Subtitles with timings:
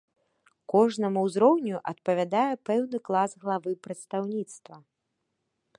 [0.71, 4.75] Кожнаму ўзроўню адпавядае пэўны клас главы прадстаўніцтва.